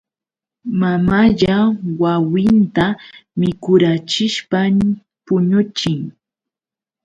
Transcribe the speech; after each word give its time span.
Mamalla 0.79 1.55
wawinta 2.01 2.85
mikurachishpam 3.39 4.75
puñuchin. 5.25 5.99